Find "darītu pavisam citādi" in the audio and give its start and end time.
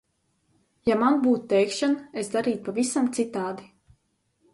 2.37-3.69